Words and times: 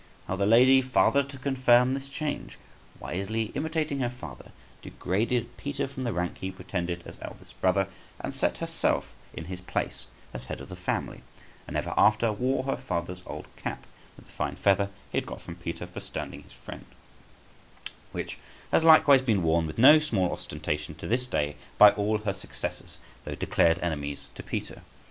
How 0.27 0.35
the 0.35 0.47
lady, 0.47 0.81
farther 0.81 1.21
to 1.21 1.37
confirm 1.37 1.93
this 1.93 2.09
change, 2.09 2.57
wisely 2.99 3.51
imitating 3.53 3.99
her 3.99 4.09
father, 4.09 4.51
degraded 4.81 5.55
Peter 5.57 5.87
from 5.87 6.05
the 6.05 6.11
rank 6.11 6.39
he 6.39 6.49
pretended 6.49 7.03
as 7.05 7.19
eldest 7.21 7.61
brother, 7.61 7.87
and 8.19 8.33
set 8.33 8.53
up 8.53 8.57
herself 8.61 9.13
in 9.31 9.45
his 9.45 9.61
place 9.61 10.07
as 10.33 10.45
head 10.45 10.59
of 10.59 10.69
the 10.69 10.75
family, 10.75 11.21
and 11.67 11.77
ever 11.77 11.93
after 11.95 12.33
wore 12.33 12.63
her 12.63 12.77
father's 12.77 13.21
old 13.27 13.45
cap 13.55 13.85
with 14.17 14.25
the 14.25 14.31
fine 14.31 14.55
feather 14.55 14.89
he 15.11 15.19
had 15.19 15.27
got 15.27 15.39
from 15.39 15.55
Peter 15.55 15.85
for 15.85 15.99
standing 15.99 16.41
his 16.41 16.53
friend, 16.53 16.85
which 18.11 18.39
has 18.71 18.83
likewise 18.83 19.21
been 19.21 19.43
worn 19.43 19.67
with 19.67 19.77
no 19.77 19.99
small 19.99 20.31
ostentation 20.31 20.95
to 20.95 21.05
this 21.05 21.27
day 21.27 21.55
by 21.77 21.91
all 21.91 22.17
her 22.17 22.33
successors, 22.33 22.97
though 23.23 23.35
declared 23.35 23.77
enemies 23.83 24.29
to 24.33 24.41
Peter. 24.41 24.81